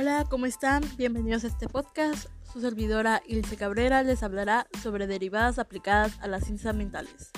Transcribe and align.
Hola, 0.00 0.24
¿cómo 0.30 0.46
están? 0.46 0.82
Bienvenidos 0.96 1.44
a 1.44 1.48
este 1.48 1.68
podcast. 1.68 2.30
Su 2.50 2.62
servidora 2.62 3.20
Ilse 3.26 3.58
Cabrera 3.58 4.02
les 4.02 4.22
hablará 4.22 4.66
sobre 4.82 5.06
derivadas 5.06 5.58
aplicadas 5.58 6.18
a 6.22 6.26
las 6.26 6.44
ciencias 6.44 6.70
ambientales. 6.70 7.30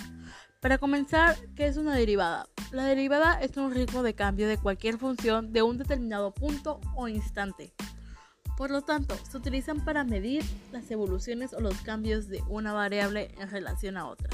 Para 0.61 0.79
comenzar, 0.79 1.34
¿qué 1.56 1.66
es 1.66 1.77
una 1.77 1.96
derivada? 1.96 2.46
La 2.70 2.84
derivada 2.84 3.40
es 3.40 3.56
un 3.56 3.75
ritmo 3.75 4.04
de 4.04 4.14
cambio 4.14 4.46
de 4.46 4.59
cualquier 4.59 4.96
función 4.96 5.52
de 5.52 5.62
un 5.62 5.77
determinado 5.77 6.32
punto 6.32 6.80
o 6.95 7.09
instante. 7.09 7.75
Por 8.56 8.70
lo 8.70 8.82
tanto, 8.82 9.16
se 9.29 9.36
utilizan 9.36 9.84
para 9.84 10.04
medir 10.04 10.44
las 10.70 10.88
evoluciones 10.92 11.54
o 11.54 11.60
los 11.60 11.82
cambios 11.82 12.29
de 12.29 12.44
una 12.48 12.72
variable 12.72 13.34
en 13.40 13.50
relación 13.50 13.96
a 13.96 14.06
otra. 14.06 14.30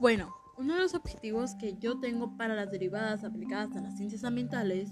Bueno, 0.00 0.32
uno 0.56 0.74
de 0.74 0.82
los 0.82 0.94
objetivos 0.94 1.56
que 1.56 1.74
yo 1.80 1.98
tengo 1.98 2.36
para 2.36 2.54
las 2.54 2.70
derivadas 2.70 3.24
aplicadas 3.24 3.74
a 3.74 3.80
las 3.80 3.96
ciencias 3.96 4.22
ambientales 4.22 4.90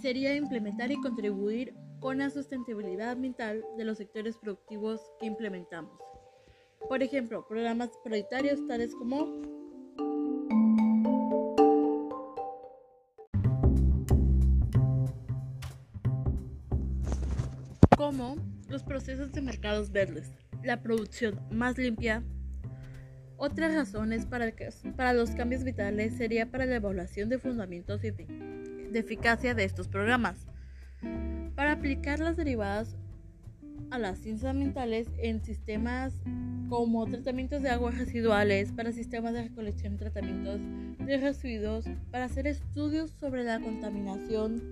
sería 0.00 0.36
implementar 0.36 0.92
y 0.92 1.00
contribuir 1.00 1.74
con 1.98 2.18
la 2.18 2.30
sustentabilidad 2.30 3.10
ambiental 3.10 3.64
de 3.76 3.84
los 3.84 3.98
sectores 3.98 4.36
productivos 4.36 5.00
que 5.18 5.26
implementamos. 5.26 6.00
Por 6.88 7.02
ejemplo, 7.02 7.44
programas 7.48 7.90
prioritarios 8.04 8.64
tales 8.68 8.94
como 8.94 9.26
como 17.96 18.36
los 18.68 18.84
procesos 18.84 19.32
de 19.32 19.42
mercados 19.42 19.90
verdes, 19.90 20.30
la 20.62 20.82
producción 20.82 21.40
más 21.50 21.76
limpia, 21.76 22.24
otras 23.40 23.74
razones 23.74 24.26
para, 24.26 25.12
los 25.14 25.30
cambios 25.30 25.64
vitales 25.64 26.14
sería 26.14 26.50
para 26.50 26.66
la 26.66 26.76
evaluación 26.76 27.30
de 27.30 27.38
fundamentos 27.38 28.02
de, 28.02 28.12
de 28.12 28.98
eficacia 28.98 29.54
de 29.54 29.64
estos 29.64 29.88
programas. 29.88 30.46
Para 31.56 31.72
aplicar 31.72 32.20
las 32.20 32.36
derivadas 32.36 32.96
a 33.90 33.98
las 33.98 34.18
ciencias 34.18 34.50
ambientales 34.50 35.08
en 35.16 35.42
sistemas 35.42 36.12
como 36.68 37.06
tratamientos 37.06 37.62
de 37.62 37.70
aguas 37.70 37.96
residuales, 37.96 38.72
para 38.72 38.92
sistemas 38.92 39.32
de 39.32 39.44
recolección 39.44 39.94
y 39.94 39.96
tratamientos 39.96 40.60
de 40.98 41.16
residuos, 41.16 41.86
para 42.10 42.26
hacer 42.26 42.46
estudios 42.46 43.10
sobre 43.18 43.42
la 43.42 43.58
contaminación, 43.58 44.62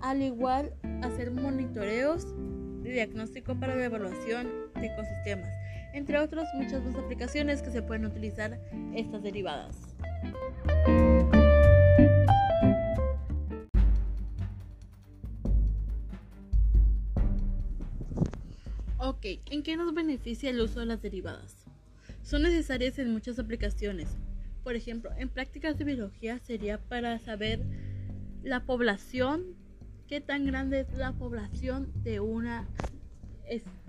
al 0.00 0.22
igual 0.22 0.72
hacer 1.02 1.30
monitoreos 1.32 2.26
de 2.82 2.92
diagnóstico 2.92 3.54
para 3.60 3.76
la 3.76 3.84
evaluación 3.84 4.48
de 4.74 4.86
ecosistemas 4.86 5.59
entre 5.92 6.18
otras 6.18 6.48
muchas 6.54 6.82
más 6.84 6.94
aplicaciones 6.96 7.62
que 7.62 7.70
se 7.70 7.82
pueden 7.82 8.04
utilizar 8.04 8.58
estas 8.94 9.22
derivadas. 9.22 9.76
Ok, 18.98 19.26
¿en 19.50 19.62
qué 19.62 19.76
nos 19.76 19.92
beneficia 19.92 20.50
el 20.50 20.60
uso 20.60 20.80
de 20.80 20.86
las 20.86 21.02
derivadas? 21.02 21.56
Son 22.22 22.42
necesarias 22.42 22.98
en 22.98 23.12
muchas 23.12 23.38
aplicaciones. 23.38 24.08
Por 24.62 24.76
ejemplo, 24.76 25.10
en 25.16 25.28
prácticas 25.28 25.78
de 25.78 25.84
biología 25.84 26.38
sería 26.38 26.78
para 26.78 27.18
saber 27.18 27.60
la 28.42 28.60
población, 28.64 29.56
qué 30.06 30.20
tan 30.20 30.46
grande 30.46 30.80
es 30.80 30.92
la 30.94 31.12
población 31.12 31.90
de 32.02 32.20
una 32.20 32.68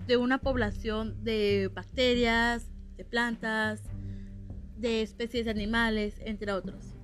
de 0.06 0.16
una 0.16 0.38
población 0.38 1.22
de 1.22 1.70
bacterias, 1.72 2.70
de 2.96 3.04
plantas, 3.04 3.82
de 4.76 5.02
especies 5.02 5.44
de 5.44 5.50
animales, 5.50 6.20
entre 6.24 6.52
otros. 6.52 6.94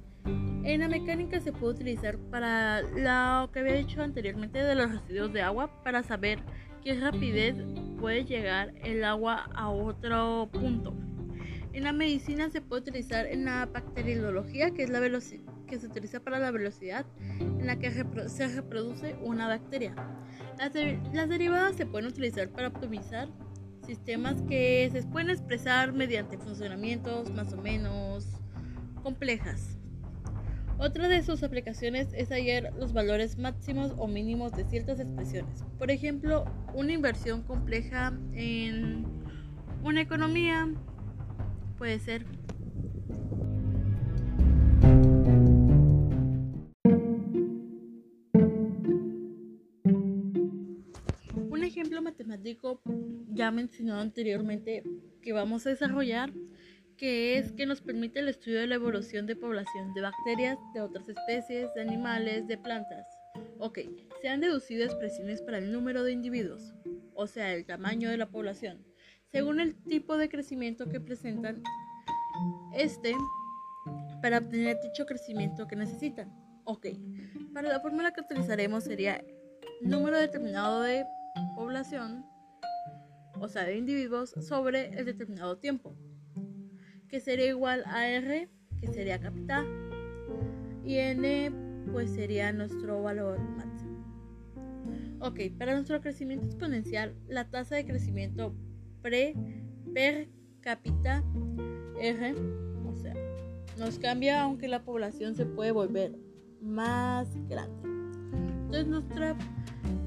En 0.65 0.81
la 0.81 0.89
mecánica 0.89 1.41
se 1.41 1.53
puede 1.53 1.75
utilizar 1.75 2.19
para 2.31 2.83
lo 2.83 3.51
que 3.53 3.61
había 3.61 3.75
dicho 3.75 4.03
anteriormente 4.03 4.63
de 4.63 4.75
los 4.75 4.91
residuos 4.91 5.33
de 5.33 5.41
agua 5.41 5.83
para 5.83 6.03
saber 6.03 6.41
qué 6.83 6.95
rapidez 7.01 7.55
puede 7.99 8.25
llegar 8.25 8.75
el 8.83 9.05
agua 9.05 9.49
a 9.55 9.71
otro 9.71 10.49
punto. 10.53 10.95
En 11.73 11.85
la 11.85 11.93
medicina 11.93 12.51
se 12.51 12.61
puede 12.61 12.83
utilizar 12.83 13.27
en 13.27 13.45
la 13.45 13.67
bacteriología, 13.67 14.73
que 14.73 14.83
es 14.83 14.91
la 14.91 15.01
que 15.69 15.79
se 15.79 15.87
utiliza 15.87 16.21
para 16.21 16.41
la 16.41 16.51
velocidad 16.51 17.07
en 17.31 17.67
la 17.67 17.79
que 17.79 17.93
se 18.29 18.49
reproduce 18.49 19.17
una 19.23 19.47
bacteria. 19.47 19.95
Las, 20.59 21.29
derivadas 21.29 21.77
se 21.77 21.87
pueden 21.87 22.09
utilizar 22.09 22.49
para 22.51 22.69
optimizar 22.69 23.29
sistemas 23.87 24.43
que 24.43 24.89
se 24.93 25.03
pueden 25.05 25.31
expresar 25.31 25.93
mediante 25.93 26.37
funcionamientos 26.37 27.31
más 27.31 27.53
o 27.53 27.57
menos 27.57 28.27
complejas. 29.03 29.79
Otra 30.79 31.09
de 31.09 31.23
sus 31.23 31.43
aplicaciones 31.43 32.09
es 32.13 32.29
hallar 32.31 32.73
los 32.77 32.93
valores 32.93 33.39
máximos 33.39 33.95
o 33.97 34.07
mínimos 34.07 34.53
de 34.53 34.65
ciertas 34.65 35.01
expresiones. 35.01 35.65
Por 35.79 35.91
ejemplo, 35.91 36.45
una 36.75 36.93
inversión 36.93 37.43
compleja 37.43 38.13
en 38.33 39.05
una 39.83 40.01
economía 40.01 40.69
puede 41.79 41.99
ser 41.99 42.27
matemático 52.09 52.81
ya 53.33 53.51
mencionado 53.51 54.01
anteriormente 54.01 54.83
que 55.21 55.33
vamos 55.35 55.67
a 55.67 55.71
desarrollar, 55.71 56.33
que 56.97 57.37
es 57.37 57.53
que 57.53 57.67
nos 57.67 57.83
permite 57.83 58.21
el 58.21 58.29
estudio 58.29 58.61
de 58.61 58.67
la 58.67 58.77
evolución 58.77 59.27
de 59.27 59.37
población 59.37 59.93
de 59.95 60.01
bacterias, 60.01 60.59
de 60.73 60.81
otras 60.81 61.07
especies, 61.09 61.73
de 61.75 61.83
animales, 61.83 62.47
de 62.49 62.57
plantas. 62.57 63.07
Ok, 63.59 63.81
se 64.23 64.29
han 64.29 64.41
deducido 64.41 64.85
expresiones 64.85 65.43
para 65.43 65.59
el 65.59 65.71
número 65.71 66.03
de 66.03 66.13
individuos, 66.13 66.75
o 67.15 67.27
sea, 67.27 67.53
el 67.53 67.67
tamaño 67.67 68.09
de 68.09 68.17
la 68.17 68.31
población, 68.31 68.83
según 69.31 69.61
el 69.61 69.75
tipo 69.75 70.17
de 70.17 70.31
crecimiento 70.31 70.89
que 70.89 71.01
presentan 71.01 71.63
este 72.73 73.15
para 74.23 74.39
obtener 74.39 74.79
dicho 74.83 75.05
crecimiento 75.05 75.67
que 75.67 75.77
necesitan. 75.77 76.33
Ok, 76.65 76.87
para 77.53 77.69
la 77.69 77.81
fórmula 77.81 78.13
que 78.13 78.23
utilizaremos 78.23 78.85
sería 78.85 79.23
número 79.83 80.19
determinado 80.19 80.83
de 80.83 81.05
población, 81.55 82.25
o 83.41 83.49
sea, 83.49 83.65
de 83.65 83.77
individuos, 83.77 84.35
sobre 84.41 84.99
el 84.99 85.05
determinado 85.05 85.59
tiempo, 85.59 85.97
que 87.09 87.21
sería 87.21 87.47
igual 87.47 87.85
a 87.87 88.09
R, 88.09 88.49
que 88.81 88.87
sería 88.89 89.21
capital, 89.21 89.67
y 90.85 90.97
N, 90.97 91.53
pues 91.93 92.11
sería 92.11 92.53
nuestro 92.53 93.03
valor 93.03 93.39
máximo. 93.41 93.99
Ok, 95.21 95.41
para 95.59 95.75
nuestro 95.75 96.01
crecimiento 96.01 96.47
exponencial, 96.47 97.17
la 97.27 97.51
tasa 97.51 97.77
de 97.77 97.85
crecimiento 97.85 98.55
pre 99.03 99.35
per 99.93 100.29
cápita 100.61 101.25
R, 102.01 102.35
o 102.87 102.95
sea, 102.95 103.15
nos 103.79 103.99
cambia 103.99 104.43
aunque 104.43 104.69
la 104.69 104.85
población 104.85 105.35
se 105.35 105.47
puede 105.47 105.73
volver 105.73 106.17
más 106.61 107.29
grande. 107.49 107.89
Entonces 108.65 108.87
nuestra 108.87 109.37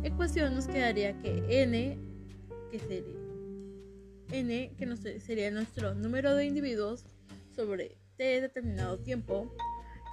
ecuación 0.03 0.55
nos 0.55 0.67
quedaría 0.67 1.17
que 1.19 1.63
n, 1.63 1.97
que 2.71 2.79
sería 2.79 3.21
n, 4.31 4.71
que 4.77 5.19
sería 5.19 5.51
nuestro 5.51 5.93
número 5.93 6.35
de 6.35 6.45
individuos 6.45 7.05
sobre 7.55 7.97
t 8.17 8.41
determinado 8.41 8.97
tiempo, 8.99 9.53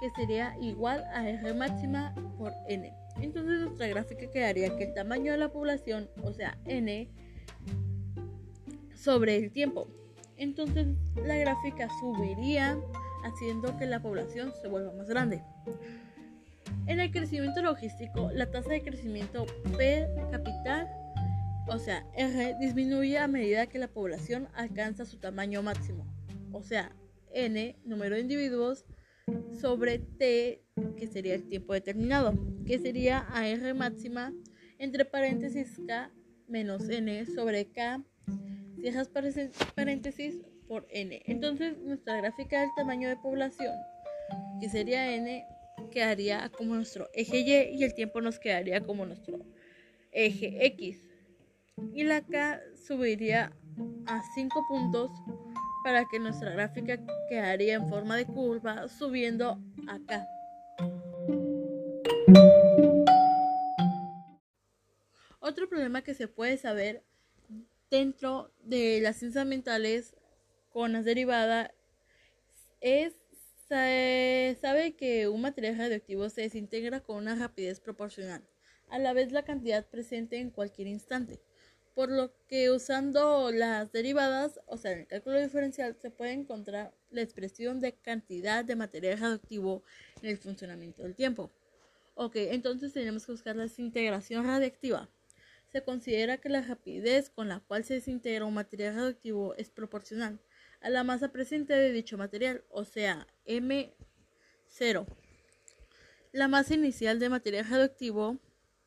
que 0.01 0.09
sería 0.11 0.57
igual 0.61 1.03
a 1.13 1.29
r 1.29 1.53
máxima 1.53 2.13
por 2.37 2.53
n. 2.67 2.93
Entonces 3.21 3.61
nuestra 3.61 3.87
gráfica 3.87 4.29
quedaría 4.31 4.75
que 4.77 4.85
el 4.85 4.93
tamaño 4.93 5.31
de 5.31 5.37
la 5.37 5.51
población, 5.51 6.09
o 6.23 6.33
sea, 6.33 6.57
n, 6.65 7.09
sobre 8.95 9.37
el 9.37 9.51
tiempo. 9.51 9.87
Entonces 10.37 10.87
la 11.15 11.35
gráfica 11.35 11.87
subiría 11.99 12.79
haciendo 13.23 13.77
que 13.77 13.85
la 13.85 14.01
población 14.01 14.53
se 14.61 14.67
vuelva 14.67 14.93
más 14.93 15.07
grande. 15.09 15.43
En 16.89 16.99
el 16.99 17.11
crecimiento 17.11 17.61
logístico, 17.61 18.31
la 18.33 18.49
tasa 18.49 18.71
de 18.71 18.81
crecimiento 18.81 19.45
P 19.77 20.07
capital, 20.31 20.89
o 21.67 21.77
sea, 21.77 22.03
R, 22.15 22.55
disminuye 22.59 23.19
a 23.19 23.27
medida 23.27 23.67
que 23.67 23.77
la 23.77 23.87
población 23.87 24.47
alcanza 24.55 25.05
su 25.05 25.19
tamaño 25.19 25.61
máximo, 25.61 26.07
o 26.51 26.63
sea, 26.63 26.91
N, 27.31 27.77
número 27.85 28.15
de 28.15 28.21
individuos, 28.21 28.85
sobre 29.61 29.99
T, 29.99 30.63
que 30.97 31.05
sería 31.05 31.35
el 31.35 31.47
tiempo 31.47 31.73
determinado, 31.73 32.33
que 32.65 32.79
sería 32.79 33.19
AR 33.19 33.75
máxima, 33.75 34.33
entre 34.79 35.05
paréntesis 35.05 35.79
K 35.85 36.11
menos 36.47 36.89
N 36.89 37.23
sobre 37.27 37.69
K, 37.71 38.03
cierras 38.81 39.11
paréntesis 39.75 40.39
por 40.67 40.87
N. 40.89 41.21
Entonces, 41.27 41.77
nuestra 41.77 42.17
gráfica 42.17 42.61
del 42.61 42.71
tamaño 42.75 43.09
de 43.09 43.17
población, 43.17 43.75
que 44.59 44.69
sería 44.69 45.13
N, 45.13 45.45
quedaría 45.91 46.49
como 46.49 46.75
nuestro 46.75 47.09
eje 47.13 47.39
Y 47.39 47.77
y 47.77 47.83
el 47.83 47.93
tiempo 47.93 48.21
nos 48.21 48.39
quedaría 48.39 48.81
como 48.81 49.05
nuestro 49.05 49.39
eje 50.11 50.65
X. 50.65 51.01
Y 51.93 52.03
la 52.03 52.21
K 52.21 52.61
subiría 52.75 53.53
a 54.05 54.21
5 54.35 54.65
puntos 54.67 55.11
para 55.83 56.05
que 56.05 56.19
nuestra 56.19 56.51
gráfica 56.51 56.99
quedaría 57.29 57.75
en 57.75 57.87
forma 57.87 58.17
de 58.17 58.25
curva 58.25 58.87
subiendo 58.87 59.59
acá. 59.87 60.27
Otro 65.39 65.69
problema 65.69 66.01
que 66.03 66.13
se 66.13 66.27
puede 66.27 66.57
saber 66.57 67.03
dentro 67.89 68.51
de 68.63 68.99
las 69.01 69.17
ciencias 69.17 69.43
ambientales 69.43 70.15
con 70.69 70.93
las 70.93 71.05
derivadas 71.05 71.71
es 72.81 73.18
se 73.69 74.57
sabe 74.59 74.95
que 74.95 75.27
un 75.27 75.41
material 75.41 75.77
radioactivo 75.77 76.27
se 76.29 76.41
desintegra 76.41 77.01
con 77.01 77.17
una 77.17 77.35
rapidez 77.35 77.79
proporcional 77.79 78.43
a 78.89 78.97
la 78.97 79.13
vez 79.13 79.31
la 79.31 79.43
cantidad 79.43 79.87
presente 79.87 80.39
en 80.39 80.49
cualquier 80.49 80.87
instante, 80.87 81.39
por 81.93 82.09
lo 82.09 82.33
que 82.47 82.71
usando 82.71 83.51
las 83.51 83.91
derivadas, 83.91 84.59
o 84.65 84.77
sea, 84.77 84.93
el 84.93 85.05
cálculo 85.05 85.39
diferencial, 85.39 85.95
se 86.01 86.09
puede 86.09 86.31
encontrar 86.31 86.95
la 87.11 87.21
expresión 87.21 87.79
de 87.79 87.93
cantidad 87.93 88.65
de 88.65 88.75
material 88.75 89.19
radioactivo 89.19 89.83
en 90.23 90.29
el 90.31 90.39
funcionamiento 90.39 91.03
del 91.03 91.13
tiempo. 91.13 91.51
Ok, 92.15 92.37
entonces 92.37 92.91
tenemos 92.93 93.27
que 93.27 93.33
buscar 93.33 93.55
la 93.55 93.63
desintegración 93.63 94.47
radiactiva. 94.47 95.09
Se 95.71 95.83
considera 95.83 96.37
que 96.37 96.49
la 96.49 96.61
rapidez 96.61 97.29
con 97.29 97.47
la 97.47 97.59
cual 97.59 97.83
se 97.83 97.93
desintegra 97.93 98.45
un 98.45 98.55
material 98.55 98.95
radioactivo 98.95 99.53
es 99.55 99.69
proporcional 99.69 100.39
a 100.81 100.89
la 100.89 101.03
masa 101.03 101.31
presente 101.31 101.73
de 101.73 101.91
dicho 101.91 102.17
material, 102.17 102.63
o 102.69 102.85
sea, 102.85 103.27
M0. 103.45 105.05
La 106.31 106.47
masa 106.47 106.75
inicial 106.75 107.19
de 107.19 107.29
material 107.29 107.67
radioactivo 107.67 108.37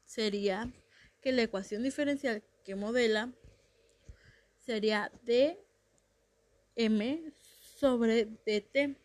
sería 0.05 0.73
que 1.21 1.33
la 1.33 1.43
ecuación 1.43 1.83
diferencial 1.83 2.43
que 2.65 2.75
modela 2.75 3.33
sería 4.59 5.11
dm 5.25 5.57
sobre 7.77 8.27
dt, 8.27 8.97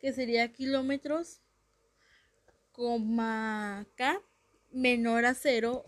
que 0.00 0.12
sería 0.12 0.52
kilómetros, 0.52 1.40
coma 2.72 3.86
k 3.96 4.20
menor 4.70 5.24
a 5.24 5.34
0, 5.34 5.84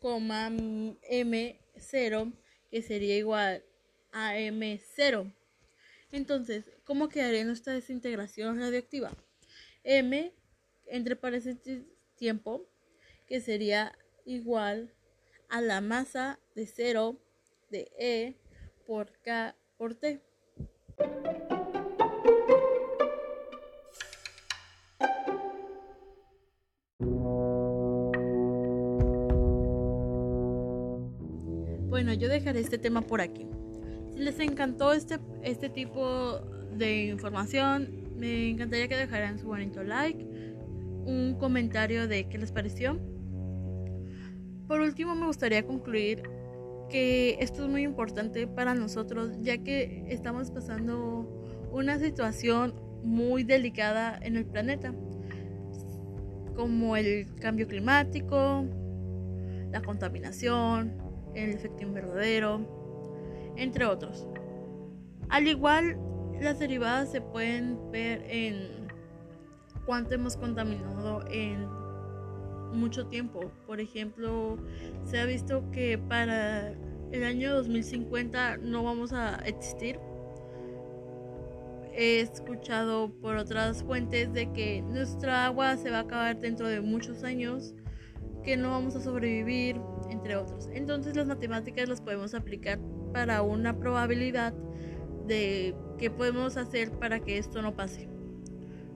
coma 0.00 0.50
m0, 0.50 2.32
que 2.70 2.82
sería 2.82 3.16
igual 3.16 3.64
a 4.12 4.36
m0. 4.36 5.32
Entonces, 6.10 6.70
¿cómo 6.84 7.08
quedaría 7.08 7.44
nuestra 7.44 7.72
desintegración 7.74 8.58
radioactiva? 8.58 9.12
m, 9.84 10.34
entre 10.86 11.16
paréntesis, 11.16 11.84
tiempo, 12.16 12.68
que 13.26 13.40
sería 13.40 13.96
igual 14.24 14.92
a 15.48 15.60
la 15.60 15.80
masa 15.80 16.38
de 16.54 16.66
0 16.66 17.18
de 17.70 17.90
E 17.98 18.36
por 18.86 19.12
K 19.20 19.56
por 19.76 19.94
T. 19.94 20.22
Bueno, 31.88 32.12
yo 32.14 32.28
dejaré 32.28 32.60
este 32.60 32.78
tema 32.78 33.02
por 33.02 33.20
aquí. 33.20 33.46
Les 34.18 34.40
encantó 34.40 34.92
este, 34.92 35.20
este 35.44 35.68
tipo 35.68 36.40
de 36.76 37.06
información, 37.06 38.10
me 38.16 38.50
encantaría 38.50 38.88
que 38.88 38.96
dejaran 38.96 39.38
su 39.38 39.46
bonito 39.46 39.84
like, 39.84 40.26
un 41.06 41.36
comentario 41.38 42.08
de 42.08 42.28
qué 42.28 42.36
les 42.36 42.50
pareció. 42.50 42.98
Por 44.66 44.80
último, 44.80 45.14
me 45.14 45.26
gustaría 45.26 45.64
concluir 45.64 46.22
que 46.90 47.36
esto 47.40 47.62
es 47.62 47.70
muy 47.70 47.82
importante 47.82 48.48
para 48.48 48.74
nosotros, 48.74 49.38
ya 49.40 49.58
que 49.58 50.04
estamos 50.08 50.50
pasando 50.50 51.46
una 51.70 52.00
situación 52.00 52.74
muy 53.04 53.44
delicada 53.44 54.18
en 54.20 54.36
el 54.36 54.46
planeta, 54.46 54.92
como 56.56 56.96
el 56.96 57.32
cambio 57.36 57.68
climático, 57.68 58.64
la 59.70 59.80
contaminación, 59.80 60.92
el 61.34 61.50
efecto 61.50 61.84
invernadero, 61.84 62.77
entre 63.58 63.84
otros. 63.84 64.26
Al 65.28 65.46
igual, 65.46 65.98
las 66.40 66.58
derivadas 66.58 67.10
se 67.10 67.20
pueden 67.20 67.90
ver 67.90 68.24
en 68.28 68.88
cuánto 69.84 70.14
hemos 70.14 70.36
contaminado 70.36 71.24
en 71.30 71.68
mucho 72.72 73.06
tiempo. 73.06 73.50
Por 73.66 73.80
ejemplo, 73.80 74.56
se 75.04 75.18
ha 75.18 75.26
visto 75.26 75.70
que 75.70 75.98
para 75.98 76.72
el 77.12 77.24
año 77.24 77.54
2050 77.54 78.58
no 78.58 78.84
vamos 78.84 79.12
a 79.12 79.36
existir. 79.46 79.98
He 81.92 82.20
escuchado 82.20 83.10
por 83.20 83.36
otras 83.36 83.82
fuentes 83.82 84.32
de 84.32 84.52
que 84.52 84.82
nuestra 84.82 85.46
agua 85.46 85.76
se 85.76 85.90
va 85.90 85.98
a 85.98 86.02
acabar 86.02 86.38
dentro 86.38 86.68
de 86.68 86.80
muchos 86.80 87.24
años, 87.24 87.74
que 88.44 88.56
no 88.56 88.70
vamos 88.70 88.94
a 88.94 89.00
sobrevivir, 89.00 89.80
entre 90.08 90.36
otros. 90.36 90.68
Entonces 90.72 91.16
las 91.16 91.26
matemáticas 91.26 91.88
las 91.88 92.00
podemos 92.00 92.34
aplicar 92.34 92.78
para 93.12 93.42
una 93.42 93.78
probabilidad 93.78 94.54
de 95.26 95.74
qué 95.98 96.10
podemos 96.10 96.56
hacer 96.56 96.90
para 96.92 97.20
que 97.20 97.38
esto 97.38 97.62
no 97.62 97.74
pase. 97.74 98.08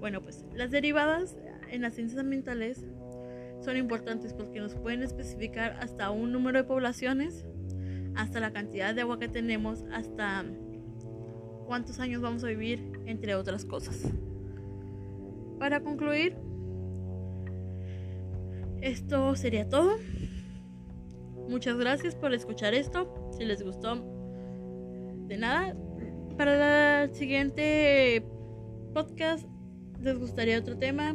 Bueno, 0.00 0.23
pues 0.23 0.44
las 0.55 0.70
derivadas 0.70 1.37
en 1.70 1.82
las 1.82 1.94
ciencias 1.94 2.20
ambientales 2.20 2.85
son 3.61 3.76
importantes 3.76 4.35
porque 4.35 4.61
nos 4.61 4.75
pueden 4.75 5.03
especificar 5.03 5.76
hasta 5.81 6.11
un 6.11 6.32
número 6.32 6.59
de 6.59 6.64
poblaciones, 6.64 7.44
hasta 8.14 8.41
la 8.41 8.53
cantidad 8.53 8.94
de 8.94 9.03
agua 9.03 9.19
que 9.19 9.29
tenemos, 9.29 9.85
hasta 9.93 10.44
cuántos 11.67 12.00
años 12.00 12.20
vamos 12.20 12.43
a 12.44 12.49
vivir, 12.49 12.82
entre 13.06 13.35
otras 13.35 13.64
cosas. 13.64 14.11
Para 15.59 15.81
concluir, 15.81 16.37
esto 18.81 19.37
sería 19.37 19.69
todo. 19.69 19.97
Muchas 21.49 21.77
gracias 21.77 22.15
por 22.15 22.33
escuchar 22.33 22.75
esto. 22.75 23.31
Si 23.37 23.44
les 23.44 23.62
gustó, 23.62 23.97
de 25.27 25.37
nada. 25.37 25.77
Para 26.37 27.05
el 27.05 27.15
siguiente 27.15 28.25
podcast 28.94 29.47
les 30.00 30.19
gustaría 30.19 30.59
otro 30.59 30.77
tema, 30.79 31.15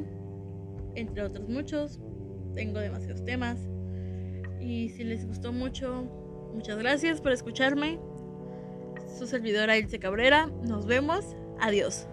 entre 0.95 1.23
otros 1.23 1.49
muchos 1.49 1.99
tengo 2.55 2.79
demasiados 2.79 3.23
temas. 3.23 3.59
Y 4.59 4.89
si 4.89 5.03
les 5.03 5.25
gustó 5.25 5.53
mucho, 5.53 6.03
muchas 6.53 6.77
gracias 6.77 7.21
por 7.21 7.31
escucharme. 7.31 7.99
Su 9.17 9.27
servidora 9.27 9.77
Ilse 9.77 9.99
Cabrera. 9.99 10.47
Nos 10.67 10.87
vemos. 10.87 11.35
Adiós. 11.59 12.07